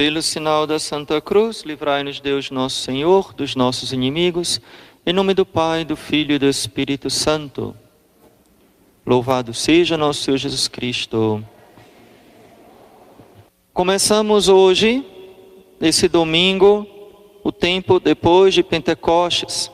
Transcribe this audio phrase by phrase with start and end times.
[0.00, 4.58] Pelo sinal da Santa Cruz, livrai-nos Deus nosso Senhor dos nossos inimigos,
[5.04, 7.76] em nome do Pai, do Filho e do Espírito Santo.
[9.04, 11.44] Louvado seja nosso Senhor Jesus Cristo.
[13.74, 15.04] Começamos hoje,
[15.78, 16.86] esse domingo,
[17.44, 19.70] o tempo depois de Pentecostes.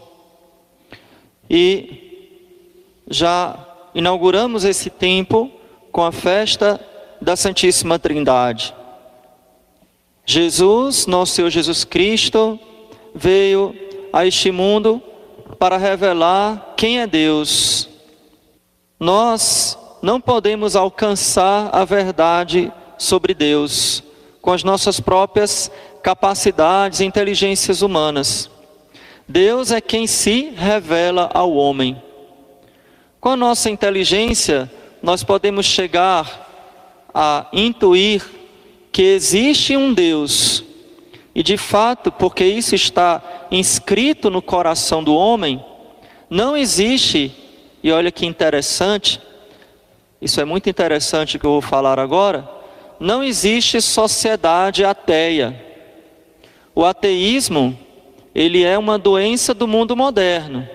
[1.49, 2.35] E
[3.09, 3.65] já
[3.95, 5.53] inauguramos esse tempo
[5.93, 6.85] com a festa
[7.23, 8.75] da Santíssima Trindade.
[10.29, 12.59] Jesus, nosso Senhor Jesus Cristo,
[13.15, 13.73] veio
[14.13, 15.01] a este mundo
[15.57, 17.89] para revelar quem é Deus.
[18.99, 24.03] Nós não podemos alcançar a verdade sobre Deus
[24.43, 25.71] com as nossas próprias
[26.03, 28.51] capacidades e inteligências humanas.
[29.29, 32.01] Deus é quem se revela ao homem.
[33.21, 34.71] Com a nossa inteligência,
[35.03, 38.25] nós podemos chegar a intuir
[38.97, 40.65] que existe um Deus.
[41.35, 45.63] E de fato, porque isso está inscrito no coração do homem,
[46.31, 47.31] não existe,
[47.83, 49.21] e olha que interessante,
[50.19, 52.49] isso é muito interessante que eu vou falar agora,
[52.99, 55.63] não existe sociedade ateia.
[56.75, 57.79] O ateísmo,
[58.35, 60.67] ele é uma doença do mundo moderno.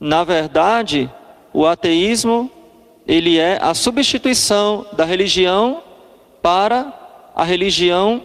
[0.00, 1.08] Na verdade,
[1.54, 2.50] o ateísmo,
[3.06, 5.84] ele é a substituição da religião
[6.42, 8.22] para a religião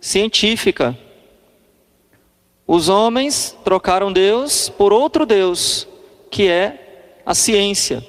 [0.00, 0.96] científica.
[2.66, 5.86] Os homens trocaram Deus por outro Deus,
[6.30, 8.06] que é a ciência.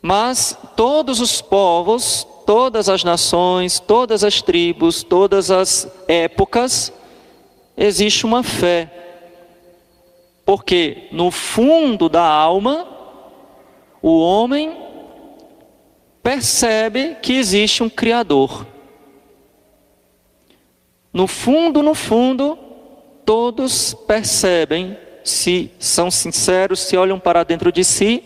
[0.00, 6.92] Mas todos os povos, todas as nações, todas as tribos, todas as épocas,
[7.76, 8.90] existe uma fé.
[10.46, 12.86] Porque no fundo da alma,
[14.00, 14.87] o homem
[16.28, 18.66] percebe que existe um Criador.
[21.10, 22.58] No fundo, no fundo,
[23.24, 28.24] todos percebem, se são sinceros, se olham para dentro de si,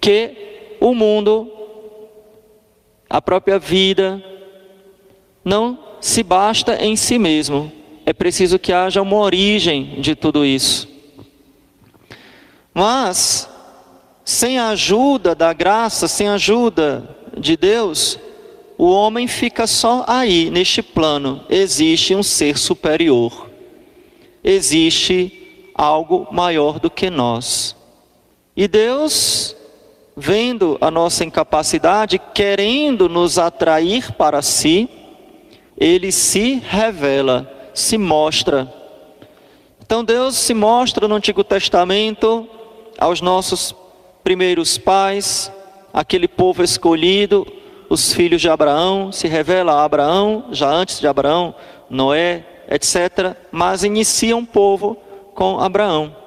[0.00, 1.52] que o mundo,
[3.10, 4.24] a própria vida,
[5.44, 7.70] não se basta em si mesmo.
[8.06, 10.88] É preciso que haja uma origem de tudo isso.
[12.72, 13.46] Mas,
[14.24, 18.18] sem a ajuda da graça, sem a ajuda de Deus,
[18.76, 21.44] o homem fica só aí, neste plano.
[21.48, 23.50] Existe um ser superior.
[24.42, 27.76] Existe algo maior do que nós.
[28.56, 29.56] E Deus
[30.16, 34.88] vendo a nossa incapacidade, querendo nos atrair para si,
[35.76, 38.72] ele se revela, se mostra.
[39.80, 42.48] Então Deus se mostra no Antigo Testamento
[42.98, 43.74] aos nossos
[44.22, 45.50] primeiros pais,
[45.94, 47.46] aquele povo escolhido,
[47.88, 51.54] os filhos de Abraão, se revela a Abraão, já antes de Abraão,
[51.88, 53.36] Noé, etc.
[53.50, 54.96] Mas inicia um povo
[55.34, 56.24] com Abraão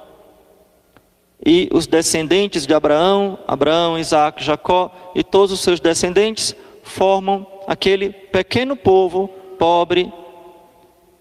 [1.44, 8.10] e os descendentes de Abraão, Abraão, Isaac, Jacó e todos os seus descendentes formam aquele
[8.10, 9.28] pequeno povo
[9.58, 10.12] pobre,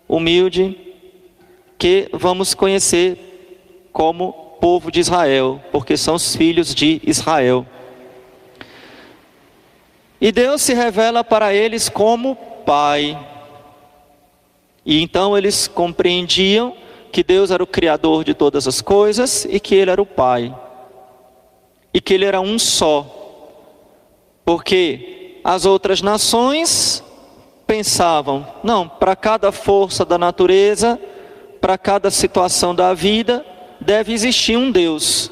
[0.07, 0.77] humilde,
[1.77, 7.65] que vamos conhecer como povo de Israel, porque são os filhos de Israel.
[10.19, 12.35] E Deus se revela para eles como
[12.65, 13.17] Pai.
[14.85, 16.73] E então eles compreendiam
[17.11, 20.55] que Deus era o Criador de todas as coisas e que Ele era o Pai.
[21.93, 23.05] E que Ele era um só.
[24.43, 27.03] Porque as outras nações
[27.65, 30.99] pensavam, não, para cada força da natureza,
[31.59, 33.45] para cada situação da vida,
[33.79, 35.31] deve existir um Deus.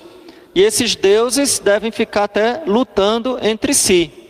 [0.54, 4.25] E esses deuses devem ficar até lutando entre si.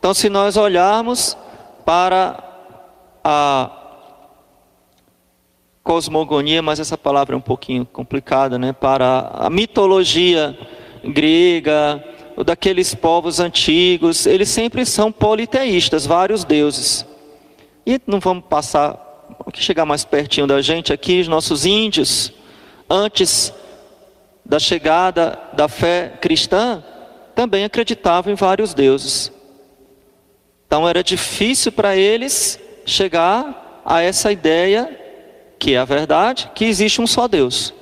[0.00, 1.36] Então, se nós olharmos
[1.84, 2.42] para
[3.22, 3.70] a
[5.84, 8.72] cosmogonia, mas essa palavra é um pouquinho complicada, né?
[8.72, 10.58] Para a mitologia
[11.04, 12.02] grega,
[12.46, 17.04] daqueles povos antigos, eles sempre são politeístas, vários deuses.
[17.84, 22.32] E não vamos passar, vamos chegar mais pertinho da gente aqui, os nossos índios,
[22.88, 23.52] antes
[24.46, 26.82] da chegada da fé cristã,
[27.34, 29.30] também acreditavam em vários deuses.
[30.70, 32.56] Então era difícil para eles
[32.86, 34.96] chegar a essa ideia
[35.58, 37.74] que é a verdade, que existe um só Deus.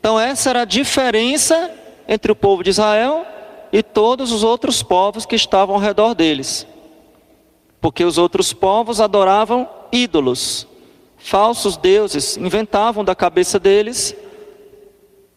[0.00, 1.70] Então, essa era a diferença
[2.08, 3.26] entre o povo de Israel
[3.70, 6.66] e todos os outros povos que estavam ao redor deles.
[7.78, 10.66] Porque os outros povos adoravam ídolos,
[11.18, 14.16] falsos deuses, inventavam da cabeça deles,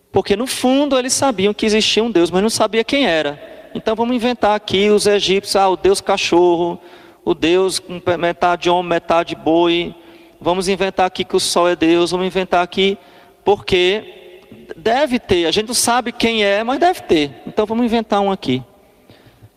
[0.10, 3.56] porque no fundo eles sabiam que existia um Deus, mas não sabia quem era.
[3.74, 6.80] Então vamos inventar aqui os egípcios, ah, o Deus cachorro,
[7.24, 9.96] o Deus com metade homem, metade boi.
[10.40, 12.98] Vamos inventar aqui que o sol é Deus, vamos inventar aqui
[13.44, 14.42] porque
[14.75, 17.31] deve ter, a gente não sabe quem é, mas deve ter.
[17.46, 18.62] Então vamos inventar um aqui.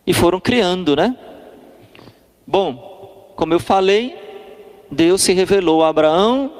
[0.05, 1.15] E foram criando, né?
[2.47, 4.15] Bom, como eu falei,
[4.89, 6.51] Deus se revelou a Abraão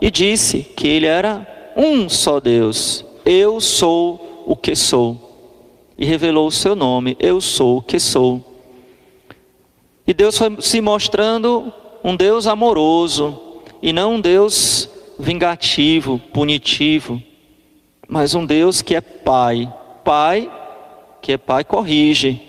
[0.00, 3.04] e disse que ele era um só Deus.
[3.24, 5.29] Eu sou o que sou.
[6.00, 8.42] E revelou o seu nome, eu sou o que sou.
[10.06, 11.70] E Deus foi se mostrando
[12.02, 14.88] um Deus amoroso e não um Deus
[15.18, 17.22] vingativo, punitivo,
[18.08, 19.70] mas um Deus que é Pai.
[20.02, 20.50] Pai,
[21.20, 22.40] que é Pai, corrige,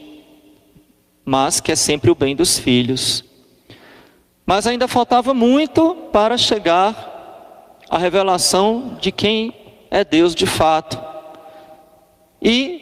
[1.25, 3.21] mas que é sempre o bem dos filhos.
[4.45, 9.53] Mas ainda faltava muito para chegar à revelação de quem
[9.91, 10.97] é Deus de fato.
[12.41, 12.80] E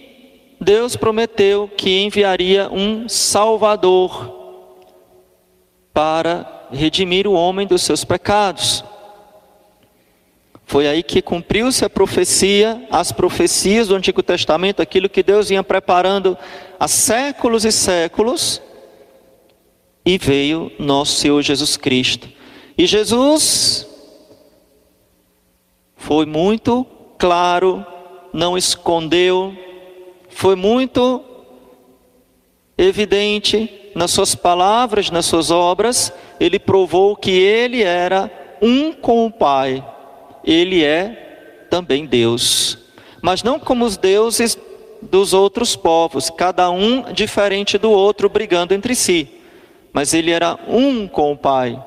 [0.59, 4.37] Deus prometeu que enviaria um Salvador
[5.93, 8.83] para redimir o homem dos seus pecados.
[10.65, 15.63] Foi aí que cumpriu-se a profecia, as profecias do Antigo Testamento, aquilo que Deus vinha
[15.63, 16.37] preparando
[16.79, 18.61] há séculos e séculos,
[20.05, 22.29] e veio nosso Senhor Jesus Cristo.
[22.77, 23.87] E Jesus
[25.95, 26.85] foi muito
[27.17, 27.85] claro,
[28.31, 29.53] não escondeu,
[30.39, 31.21] foi muito
[32.77, 38.31] evidente nas suas palavras, nas suas obras, ele provou que ele era
[38.61, 39.85] um com o Pai.
[40.41, 42.77] Ele é também Deus.
[43.21, 44.57] Mas não como os deuses
[45.01, 49.27] dos outros povos, cada um diferente do outro, brigando entre si.
[49.91, 51.77] Mas ele era um com o Pai.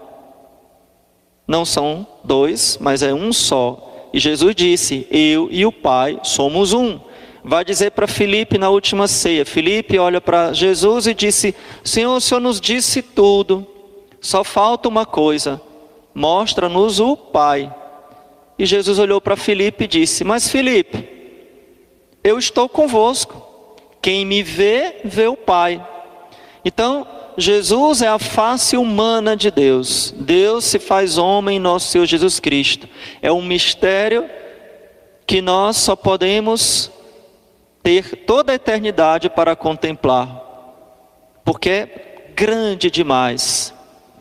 [1.48, 4.10] Não são dois, mas é um só.
[4.12, 7.00] E Jesus disse: Eu e o Pai somos um
[7.44, 9.44] vai dizer para Filipe na última ceia.
[9.44, 13.66] Filipe olha para Jesus e disse: Senhor, o Senhor nos disse tudo,
[14.20, 15.60] só falta uma coisa,
[16.14, 17.72] mostra-nos o Pai.
[18.58, 21.08] E Jesus olhou para Filipe e disse: Mas Filipe,
[22.22, 25.84] eu estou convosco, quem me vê, vê o Pai.
[26.64, 27.06] Então,
[27.36, 30.14] Jesus é a face humana de Deus.
[30.16, 32.88] Deus se faz homem em nosso Senhor Jesus Cristo.
[33.20, 34.28] É um mistério
[35.26, 36.90] que nós só podemos
[37.82, 40.42] ter toda a eternidade para contemplar,
[41.44, 43.74] porque é grande demais.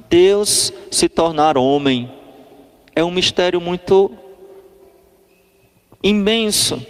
[0.10, 2.12] Deus se tornar homem
[2.96, 4.12] é um mistério muito
[6.04, 6.86] imenso.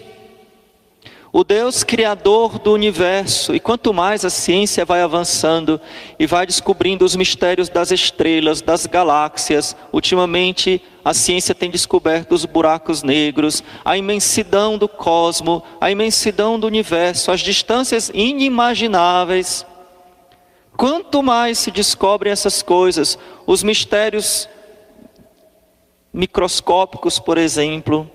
[1.33, 5.79] O Deus criador do universo, e quanto mais a ciência vai avançando
[6.19, 12.43] e vai descobrindo os mistérios das estrelas, das galáxias, ultimamente a ciência tem descoberto os
[12.43, 19.65] buracos negros, a imensidão do cosmo, a imensidão do universo, as distâncias inimagináveis.
[20.75, 23.17] Quanto mais se descobrem essas coisas,
[23.47, 24.49] os mistérios
[26.13, 28.11] microscópicos, por exemplo,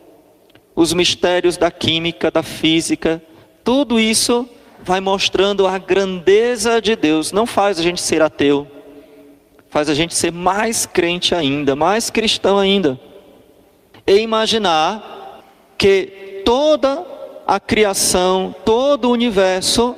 [0.77, 3.23] os mistérios da química, da física,
[3.65, 4.47] tudo isso
[4.85, 7.33] vai mostrando a grandeza de Deus.
[7.33, 8.67] Não faz a gente ser ateu,
[9.71, 13.01] faz a gente ser mais crente ainda, mais cristão ainda.
[14.07, 15.43] E imaginar
[15.79, 17.05] que toda
[17.47, 19.97] a criação, todo o universo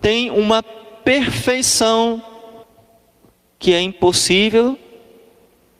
[0.00, 2.22] tem uma perfeição
[3.58, 4.78] que é impossível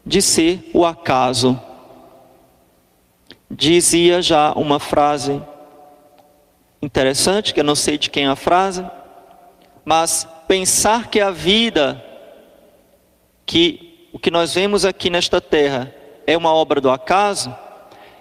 [0.05, 1.70] de ser o acaso
[3.50, 5.42] dizia já uma frase
[6.80, 8.85] interessante, que eu não sei de quem é a frase,
[9.85, 12.02] mas pensar que a vida,
[13.45, 15.92] que o que nós vemos aqui nesta terra
[16.26, 17.54] é uma obra do acaso,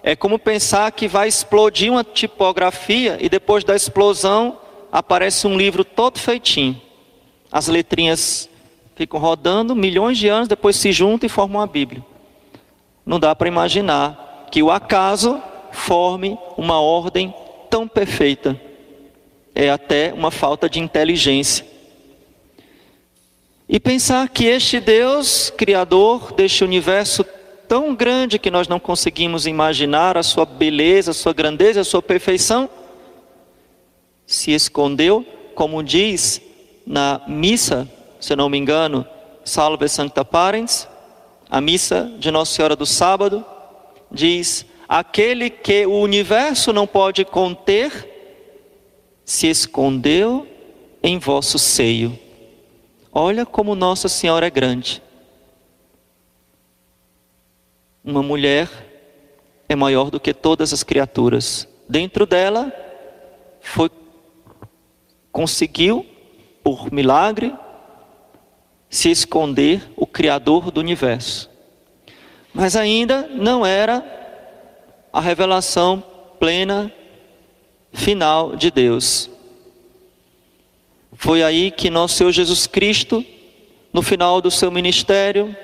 [0.02, 4.58] é como pensar que vai explodir uma tipografia e depois da explosão
[4.90, 6.80] aparece um livro todo feitinho.
[7.52, 8.48] As letrinhas
[8.94, 12.04] ficam rodando milhões de anos, depois se juntam e formam a Bíblia.
[13.04, 15.40] Não dá para imaginar que o acaso
[15.72, 17.34] forme uma ordem
[17.68, 18.60] tão perfeita.
[19.54, 21.64] É até uma falta de inteligência.
[23.68, 27.24] E pensar que este Deus, Criador deste universo
[27.68, 32.02] tão grande que nós não conseguimos imaginar a sua beleza, a sua grandeza, a sua
[32.02, 32.68] perfeição,
[34.26, 36.42] se escondeu, como diz
[36.84, 37.88] na missa,
[38.20, 39.06] se não me engano,
[39.44, 40.88] Salve Sancta Parens,
[41.48, 43.44] a missa de Nossa Senhora do Sábado,
[44.10, 48.08] diz: aquele que o universo não pode conter,
[49.24, 50.46] se escondeu
[51.02, 52.18] em vosso seio.
[53.12, 55.02] Olha como Nossa Senhora é grande.
[58.04, 58.68] Uma mulher
[59.68, 61.68] é maior do que todas as criaturas.
[61.88, 62.72] Dentro dela
[63.60, 63.90] foi
[65.32, 66.04] conseguiu
[66.62, 67.54] por milagre
[68.88, 71.49] se esconder o Criador do universo.
[72.52, 74.04] Mas ainda não era
[75.12, 76.02] a revelação
[76.38, 76.92] plena,
[77.92, 79.30] final de Deus.
[81.12, 83.24] Foi aí que nosso Senhor Jesus Cristo,
[83.92, 85.54] no final do seu ministério,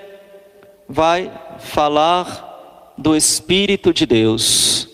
[0.89, 4.89] vai falar do Espírito de Deus.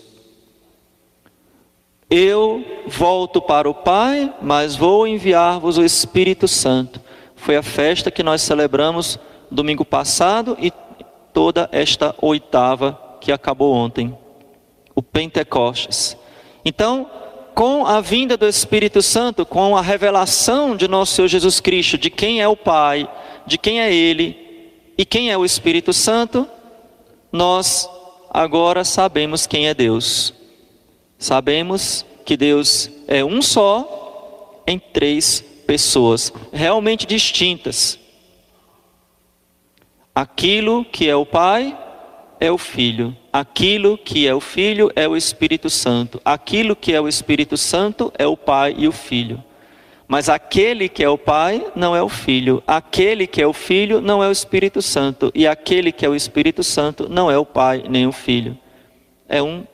[2.09, 7.01] Eu volto para o Pai, mas vou enviar-vos o Espírito Santo.
[7.35, 9.17] Foi a festa que nós celebramos
[9.49, 10.71] domingo passado e
[11.33, 14.15] toda esta oitava que acabou ontem,
[14.95, 16.15] o Pentecostes.
[16.63, 17.09] Então,
[17.53, 22.09] com a vinda do Espírito Santo, com a revelação de nosso Senhor Jesus Cristo, de
[22.09, 23.09] quem é o Pai,
[23.45, 24.37] de quem é Ele
[24.97, 26.47] e quem é o Espírito Santo,
[27.31, 27.89] nós
[28.29, 30.33] agora sabemos quem é Deus.
[31.17, 37.99] Sabemos que Deus é um só em três pessoas, realmente distintas.
[40.15, 41.75] Aquilo que é o Pai
[42.39, 43.15] é o Filho.
[43.31, 46.21] Aquilo que é o Filho é o Espírito Santo.
[46.23, 49.43] Aquilo que é o Espírito Santo é o Pai e o Filho.
[50.07, 52.61] Mas aquele que é o Pai não é o Filho.
[52.67, 55.31] Aquele que é o Filho não é o Espírito Santo.
[55.33, 58.55] E aquele que é o Espírito Santo não é o Pai nem o Filho.
[59.27, 59.65] É um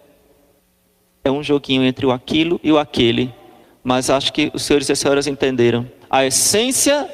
[1.21, 3.33] é um joguinho entre o aquilo e o aquele.
[3.83, 5.85] Mas acho que os senhores e as senhoras entenderam.
[6.09, 7.09] A essência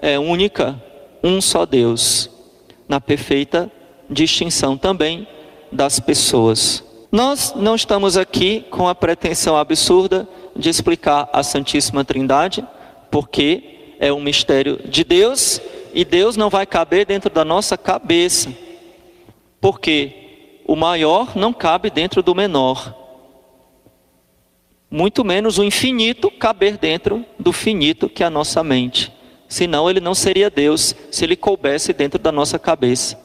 [0.00, 0.82] é única,
[1.22, 2.30] um só Deus,
[2.92, 3.72] na perfeita
[4.10, 5.26] distinção também
[5.72, 6.84] das pessoas.
[7.10, 12.62] Nós não estamos aqui com a pretensão absurda de explicar a Santíssima Trindade,
[13.10, 15.58] porque é um mistério de Deus
[15.94, 18.52] e Deus não vai caber dentro da nossa cabeça,
[19.58, 22.94] porque o maior não cabe dentro do menor,
[24.90, 29.10] muito menos o infinito caber dentro do finito que é a nossa mente.
[29.52, 33.20] Senão ele não seria Deus se ele coubesse dentro da nossa cabeça.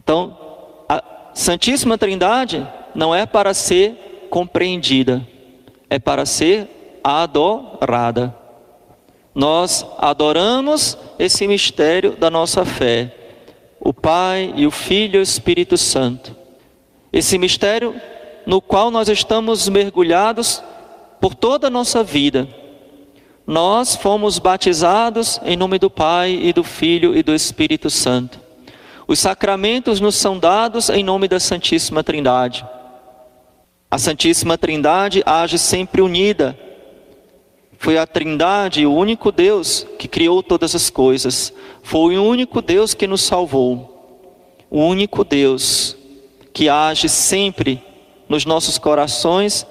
[0.00, 0.38] Então,
[0.88, 1.02] a
[1.34, 5.26] Santíssima Trindade não é para ser compreendida,
[5.90, 8.32] é para ser adorada.
[9.34, 13.12] Nós adoramos esse mistério da nossa fé,
[13.80, 16.36] o Pai e o Filho e o Espírito Santo.
[17.12, 18.00] Esse mistério
[18.46, 20.62] no qual nós estamos mergulhados
[21.20, 22.46] por toda a nossa vida.
[23.48, 28.38] Nós fomos batizados em nome do Pai e do Filho e do Espírito Santo.
[29.06, 32.62] Os sacramentos nos são dados em nome da Santíssima Trindade.
[33.90, 36.58] A Santíssima Trindade age sempre unida.
[37.78, 41.50] Foi a Trindade, o único Deus que criou todas as coisas.
[41.82, 44.66] Foi o único Deus que nos salvou.
[44.68, 45.96] O único Deus
[46.52, 47.82] que age sempre
[48.28, 49.66] nos nossos corações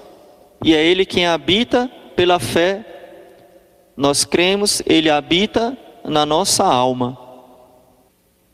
[0.64, 2.97] e é Ele quem habita pela fé.
[3.98, 5.76] Nós cremos, Ele habita
[6.06, 7.18] na nossa alma.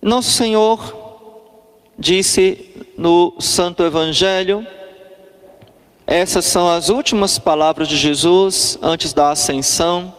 [0.01, 1.03] Nosso Senhor
[1.99, 4.65] disse no Santo Evangelho,
[6.07, 10.13] essas são as últimas palavras de Jesus antes da ascensão,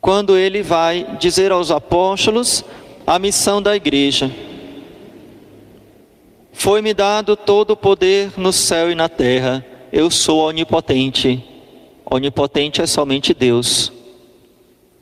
[0.00, 2.64] quando ele vai dizer aos apóstolos
[3.06, 4.30] a missão da igreja.
[6.52, 11.53] Foi-me dado todo o poder no céu e na terra, eu sou onipotente.
[12.10, 13.92] Onipotente é somente Deus.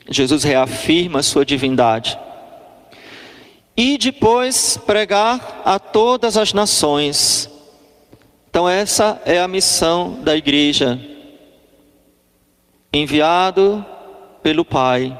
[0.09, 2.17] Jesus reafirma a sua divindade
[3.75, 7.49] e depois pregar a todas as nações.
[8.49, 10.99] Então, essa é a missão da igreja,
[12.93, 13.83] enviado
[14.43, 15.19] pelo Pai,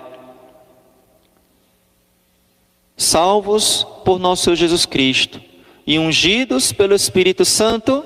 [2.95, 5.41] salvos por nosso Senhor Jesus Cristo
[5.85, 8.05] e ungidos pelo Espírito Santo,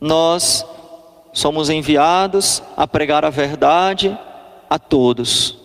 [0.00, 0.64] nós
[1.38, 4.16] somos enviados a pregar a verdade
[4.68, 5.56] a todos.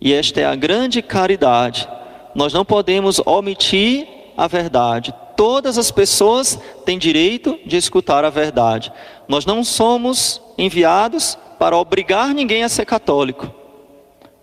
[0.00, 1.88] E esta é a grande caridade
[2.34, 5.14] nós não podemos omitir a verdade.
[5.36, 8.92] Todas as pessoas têm direito de escutar a verdade.
[9.26, 13.52] Nós não somos enviados para obrigar ninguém a ser católico,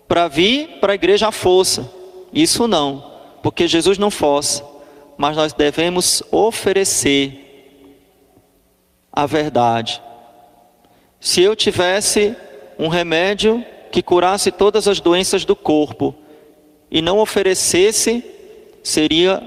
[0.06, 1.90] para vir para a igreja à força.
[2.32, 3.12] Isso não,
[3.42, 4.64] porque Jesus não força,
[5.16, 7.44] mas nós devemos oferecer
[9.12, 10.02] a verdade.
[11.20, 12.36] Se eu tivesse
[12.78, 16.14] um remédio que curasse todas as doenças do corpo,
[16.90, 18.24] e não oferecesse,
[18.82, 19.42] seria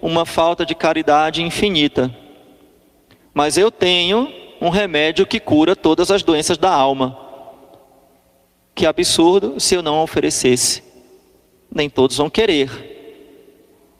[0.00, 2.14] uma falta de caridade infinita.
[3.32, 7.18] Mas eu tenho um remédio que cura todas as doenças da alma.
[8.74, 10.82] Que absurdo se eu não oferecesse.
[11.74, 12.70] Nem todos vão querer.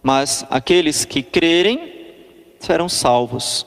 [0.02, 3.66] Mas aqueles que crerem serão salvos.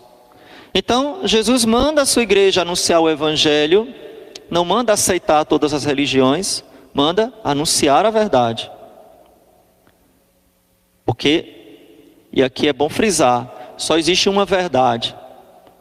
[0.78, 3.88] Então, Jesus manda a sua igreja anunciar o evangelho,
[4.50, 8.70] não manda aceitar todas as religiões, manda anunciar a verdade.
[11.06, 15.16] Porque, e aqui é bom frisar, só existe uma verdade.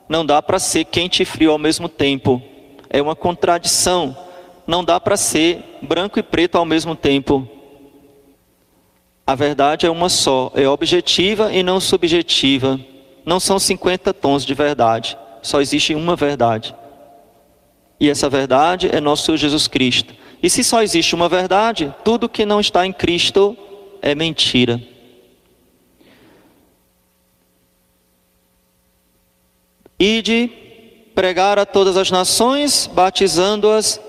[0.08, 2.40] Não dá para ser quente e frio ao mesmo tempo.
[2.88, 4.16] É uma contradição.
[4.64, 7.48] Não dá para ser branco e preto ao mesmo tempo.
[9.26, 12.78] A verdade é uma só, é objetiva e não subjetiva.
[13.25, 16.75] Não são 50 tons de verdade, só existe uma verdade.
[17.99, 20.14] E essa verdade é nosso Senhor Jesus Cristo.
[20.43, 23.57] E se só existe uma verdade, tudo que não está em Cristo
[24.02, 24.81] é mentira.
[29.99, 30.50] Ide
[31.14, 34.00] pregar a todas as nações, batizando-as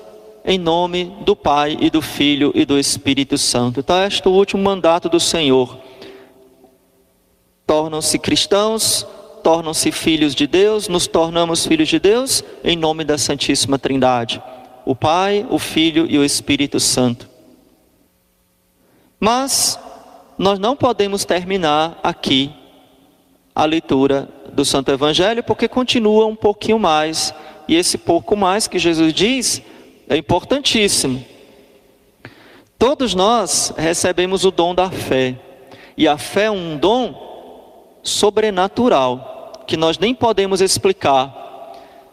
[0.44, 3.80] em nome do Pai e do Filho e do Espírito Santo.
[3.80, 5.85] Então, este é o último mandato do Senhor.
[7.66, 9.06] Tornam-se cristãos,
[9.44, 14.42] tornam-se filhos de Deus, nos tornamos filhos de Deus em nome da Santíssima Trindade,
[14.86, 17.30] o Pai, o Filho e o Espírito Santo.
[19.20, 19.80] Mas
[20.38, 22.52] nós não podemos terminar aqui
[23.54, 27.34] a leitura do Santo Evangelho, porque continua um pouquinho mais,
[27.68, 29.62] e esse pouco mais que Jesus diz
[30.10, 31.26] é importantíssimo.
[32.78, 35.40] Todos nós recebemos o dom da fé,
[35.98, 37.25] e a fé é um dom
[38.06, 41.44] sobrenatural, que nós nem podemos explicar.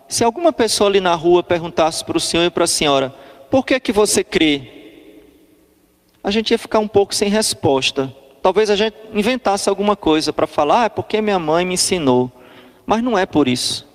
[0.08, 3.14] Se alguma pessoa ali na rua perguntasse para o senhor e para a senhora,
[3.50, 4.80] por que que você crê?
[6.24, 8.12] A gente ia ficar um pouco sem resposta.
[8.40, 12.32] Talvez a gente inventasse alguma coisa para falar, ah, é porque minha mãe me ensinou.
[12.86, 13.86] Mas não é por isso.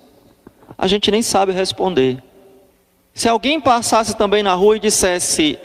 [0.76, 2.22] A gente nem sabe responder.
[3.12, 5.58] Se alguém passasse também na rua e dissesse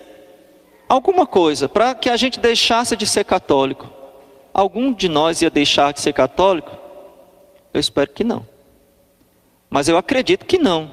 [0.90, 3.88] alguma coisa para que a gente deixasse de ser católico,
[4.54, 6.72] algum de nós ia deixar de ser católico?
[7.74, 8.46] Eu espero que não.
[9.70, 10.92] Mas eu acredito que não.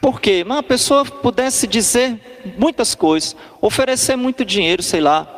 [0.00, 0.42] Por quê?
[0.46, 5.32] Uma pessoa pudesse dizer muitas coisas, oferecer muito dinheiro, sei lá.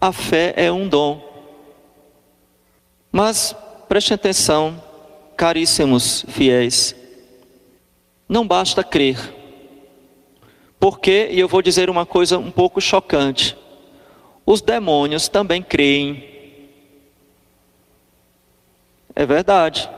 [0.00, 1.22] A fé é um dom.
[3.12, 3.54] Mas
[3.88, 4.82] preste atenção,
[5.36, 6.96] caríssimos fiéis.
[8.26, 9.18] Não basta crer.
[10.78, 13.54] Porque, e eu vou dizer uma coisa um pouco chocante:
[14.46, 16.29] os demônios também creem.
[19.14, 19.88] É verdade.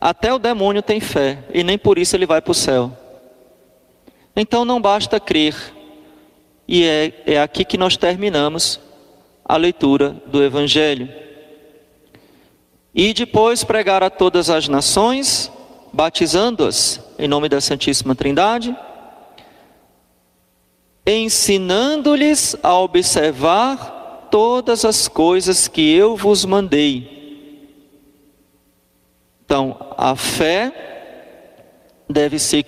[0.00, 2.92] Até o demônio tem fé, e nem por isso ele vai para o céu.
[4.36, 5.54] Então não basta crer.
[6.66, 8.80] E é, é aqui que nós terminamos
[9.44, 11.08] a leitura do Evangelho.
[12.94, 15.50] E depois pregar a todas as nações,
[15.92, 18.76] batizando-as em nome da Santíssima Trindade,
[21.06, 27.13] ensinando-lhes a observar todas as coisas que eu vos mandei.
[29.44, 30.72] Então, a fé
[32.08, 32.64] deve ser,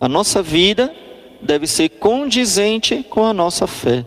[0.00, 0.94] a nossa vida
[1.40, 4.06] deve ser condizente com a nossa fé.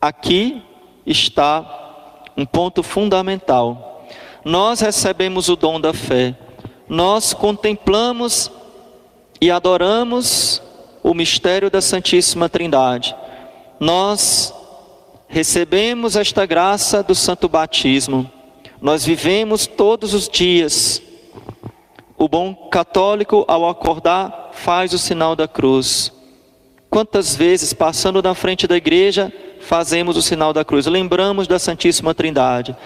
[0.00, 0.62] Aqui
[1.06, 4.06] está um ponto fundamental.
[4.44, 6.36] Nós recebemos o dom da fé
[6.92, 8.50] nós contemplamos
[9.40, 10.62] e adoramos
[11.02, 13.16] o mistério da Santíssima Trindade.
[13.80, 14.54] Nós
[15.26, 18.30] recebemos esta graça do santo batismo.
[18.82, 21.00] Nós vivemos todos os dias.
[22.18, 26.12] O bom católico, ao acordar, faz o sinal da cruz.
[26.90, 30.86] Quantas vezes, passando na frente da igreja, fazemos o sinal da cruz?
[30.86, 32.76] Lembramos da Santíssima Trindade.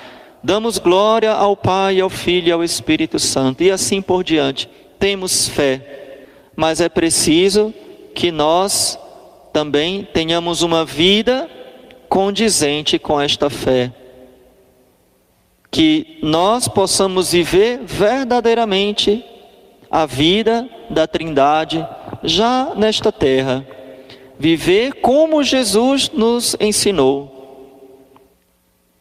[0.42, 4.68] Damos glória ao Pai, ao Filho e ao Espírito Santo, e assim por diante.
[4.98, 7.72] Temos fé, mas é preciso
[8.14, 8.98] que nós
[9.50, 11.48] também tenhamos uma vida
[12.06, 13.90] condizente com esta fé.
[15.76, 19.22] Que nós possamos viver verdadeiramente
[19.90, 21.86] a vida da Trindade
[22.22, 23.66] já nesta terra.
[24.38, 27.36] Viver como Jesus nos ensinou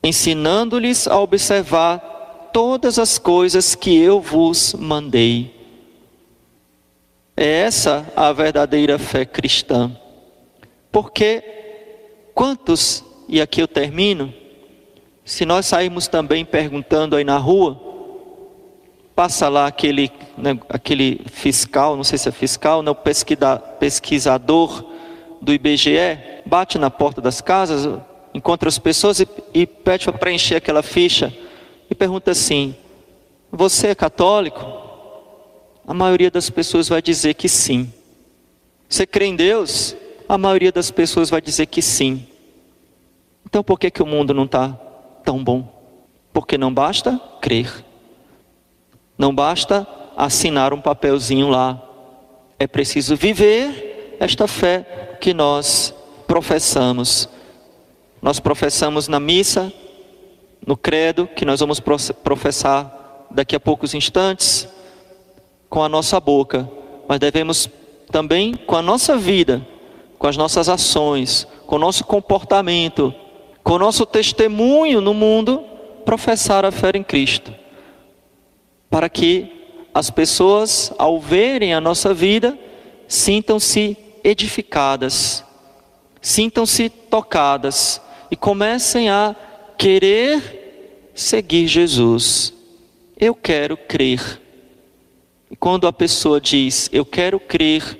[0.05, 5.51] ensinando-lhes a observar todas as coisas que eu vos mandei.
[7.35, 9.91] É essa a verdadeira fé cristã.
[10.91, 11.43] Porque
[12.35, 14.31] quantos, e aqui eu termino,
[15.25, 17.81] se nós sairmos também perguntando aí na rua,
[19.15, 22.95] passa lá aquele, né, aquele fiscal, não sei se é fiscal, não,
[23.79, 24.85] pesquisador
[25.41, 27.99] do IBGE, bate na porta das casas,
[28.35, 31.33] encontra as pessoas e, e pede para preencher aquela ficha
[31.89, 32.75] e pergunta assim:
[33.51, 34.83] Você é católico?
[35.87, 37.91] A maioria das pessoas vai dizer que sim.
[38.87, 39.95] Você crê em Deus?
[40.29, 42.27] A maioria das pessoas vai dizer que sim.
[43.45, 44.84] Então por que, que o mundo não está
[45.25, 45.67] tão bom?
[46.31, 47.83] Porque não basta crer,
[49.17, 51.81] não basta assinar um papelzinho lá,
[52.59, 55.93] é preciso viver esta fé que nós
[56.27, 57.27] professamos.
[58.21, 59.71] Nós professamos na missa,
[60.65, 64.67] no credo, que nós vamos professar daqui a poucos instantes,
[65.69, 66.69] com a nossa boca,
[67.07, 67.69] mas devemos
[68.11, 69.65] também com a nossa vida,
[70.17, 73.13] com as nossas ações, com o nosso comportamento,
[73.65, 75.65] com nosso testemunho no mundo,
[76.05, 77.51] professar a fé em Cristo.
[78.91, 79.51] Para que
[79.91, 82.55] as pessoas, ao verem a nossa vida,
[83.07, 85.43] sintam-se edificadas,
[86.21, 87.99] sintam-se tocadas
[88.29, 89.35] e comecem a
[89.79, 92.53] querer seguir Jesus.
[93.19, 94.39] Eu quero crer.
[95.49, 97.99] E quando a pessoa diz, eu quero crer,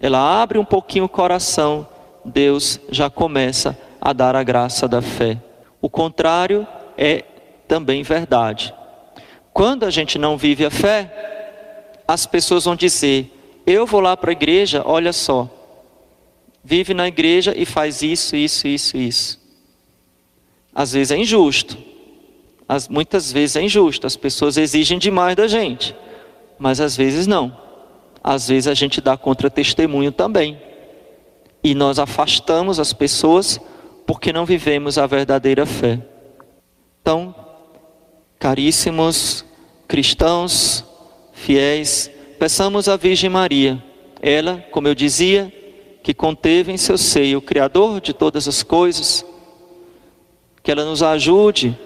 [0.00, 1.86] ela abre um pouquinho o coração,
[2.24, 5.38] Deus já começa a dar a graça da fé.
[5.80, 6.66] O contrário
[6.98, 7.24] é
[7.66, 8.74] também verdade.
[9.50, 13.32] Quando a gente não vive a fé, as pessoas vão dizer:
[13.66, 15.48] Eu vou lá para a igreja, olha só,
[16.62, 19.40] vive na igreja e faz isso, isso, isso, isso.
[20.74, 21.78] Às vezes é injusto,
[22.68, 25.96] as, muitas vezes é injusto, as pessoas exigem demais da gente,
[26.58, 27.56] mas às vezes não.
[28.22, 30.58] Às vezes a gente dá contra-testemunho também.
[31.62, 33.60] E nós afastamos as pessoas
[34.06, 35.98] porque não vivemos a verdadeira fé.
[37.00, 37.34] Então,
[38.38, 39.44] caríssimos
[39.86, 40.84] cristãos,
[41.32, 43.82] fiéis, peçamos à Virgem Maria,
[44.20, 45.52] ela, como eu dizia,
[46.02, 49.24] que conteve em seu seio o Criador de todas as coisas,
[50.62, 51.78] que ela nos ajude,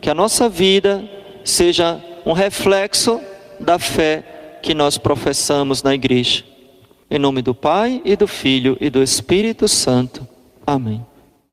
[0.00, 1.08] que a nossa vida
[1.44, 3.20] seja um reflexo
[3.58, 6.44] da fé que nós professamos na igreja.
[7.10, 10.26] Em nome do Pai e do Filho e do Espírito Santo.
[10.66, 11.04] Amém.